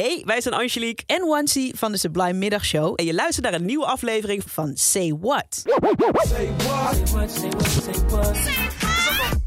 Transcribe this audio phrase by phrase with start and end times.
[0.00, 2.92] Hey, wij zijn Angelique en Wansi van de Sublime Middagshow.
[2.96, 5.62] en je luistert naar een nieuwe aflevering van Van Say What.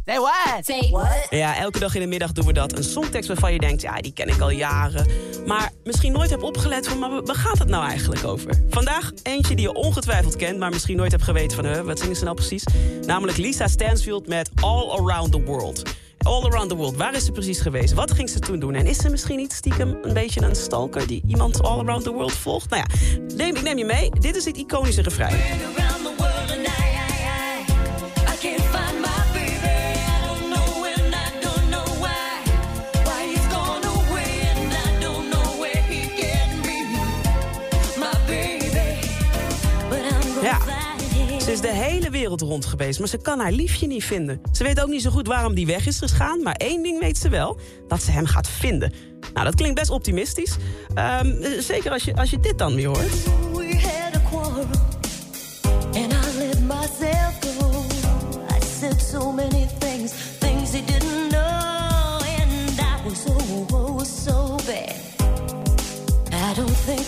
[0.05, 0.65] Say what?
[0.65, 1.27] Say what?
[1.29, 2.77] Ja, elke dag in de middag doen we dat.
[2.77, 5.05] Een songtekst waarvan je denkt, ja, die ken ik al jaren.
[5.45, 8.63] Maar misschien nooit heb opgelet van, maar waar gaat het nou eigenlijk over?
[8.69, 12.15] Vandaag eentje die je ongetwijfeld kent, maar misschien nooit hebt geweten van, huh, wat zingen
[12.15, 12.63] ze nou precies?
[13.05, 15.83] Namelijk Lisa Stansfield met All Around the World.
[16.27, 17.93] All Around the World, waar is ze precies geweest?
[17.93, 18.75] Wat ging ze toen doen?
[18.75, 22.11] En is ze misschien niet stiekem een beetje een stalker die iemand All Around the
[22.11, 22.69] World volgt?
[22.69, 24.09] Nou ja, neem, ik neem je mee.
[24.19, 25.35] Dit is het iconische refrein.
[41.63, 44.41] Is de hele wereld rond geweest, maar ze kan haar liefje niet vinden.
[44.51, 47.17] Ze weet ook niet zo goed waarom die weg is gegaan, maar één ding weet
[47.17, 48.93] ze wel: dat ze hem gaat vinden.
[49.33, 50.55] Nou, dat klinkt best optimistisch.
[50.93, 53.11] Ehm, eh, zeker als je, als je dit dan weer hoort.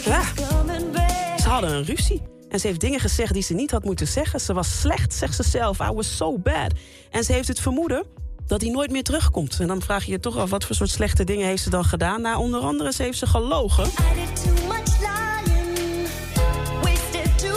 [0.03, 1.37] Ja.
[1.37, 2.38] Ze hadden een ruzie.
[2.49, 4.39] En ze heeft dingen gezegd die ze niet had moeten zeggen.
[4.39, 5.79] Ze was slecht, zegt ze zelf.
[5.79, 6.71] I was so bad.
[7.09, 8.03] En ze heeft het vermoeden
[8.47, 9.59] dat hij nooit meer terugkomt.
[9.59, 11.83] En dan vraag je je toch af, wat voor soort slechte dingen heeft ze dan
[11.83, 12.21] gedaan?
[12.21, 13.83] Nou, onder andere, ze heeft ze gelogen.
[15.03, 16.07] Lying,
[16.81, 17.47] wasted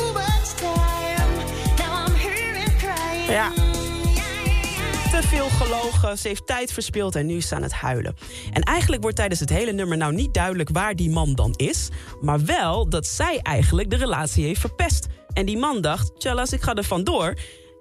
[5.12, 8.16] te veel gelogen, ze heeft tijd verspild en nu is ze aan het huilen.
[8.52, 11.88] En eigenlijk wordt tijdens het hele nummer nou niet duidelijk waar die man dan is,
[12.20, 15.06] maar wel dat zij eigenlijk de relatie heeft verpest.
[15.32, 17.34] En die man dacht, Tjallas, ik ga er vandoor.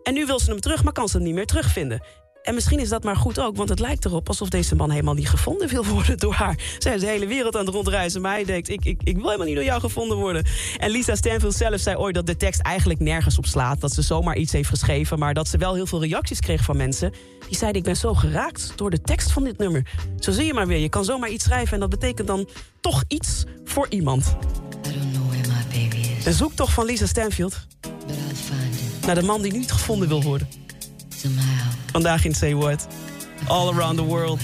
[0.03, 2.03] En nu wil ze hem terug, maar kan ze hem niet meer terugvinden.
[2.41, 5.13] En misschien is dat maar goed ook, want het lijkt erop alsof deze man helemaal
[5.13, 6.75] niet gevonden wil worden door haar.
[6.77, 9.25] Zij is de hele wereld aan het rondreizen, maar hij denkt, ik, ik, ik wil
[9.25, 10.45] helemaal niet door jou gevonden worden.
[10.77, 13.81] En Lisa Stanfield zelf zei ooit dat de tekst eigenlijk nergens op slaat.
[13.81, 16.77] Dat ze zomaar iets heeft geschreven, maar dat ze wel heel veel reacties kreeg van
[16.77, 17.13] mensen.
[17.47, 19.85] Die zeiden, ik ben zo geraakt door de tekst van dit nummer.
[20.19, 22.47] Zo zie je maar weer, je kan zomaar iets schrijven en dat betekent dan
[22.81, 24.35] toch iets voor iemand.
[26.23, 27.67] De zoektocht van Lisa Stanfield
[29.05, 30.47] naar de man die niet gevonden wil worden.
[31.91, 32.87] Vandaag in Say What.
[33.47, 34.39] All around the world.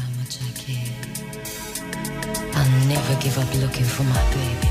[2.53, 4.67] I'll never give up looking for my baby.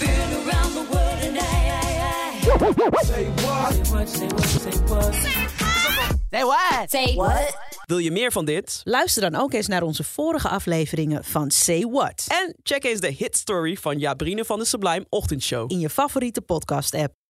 [0.00, 3.04] Been around the world and I, I, I.
[6.30, 6.90] Say what?
[6.90, 7.56] Say what?
[7.86, 8.80] Wil je meer van dit?
[8.84, 12.24] Luister dan ook eens naar onze vorige afleveringen van Say What.
[12.28, 15.72] En check eens de hit story van Jabrine van de Sublime Ochtendshow.
[15.72, 17.17] In je favoriete podcast app.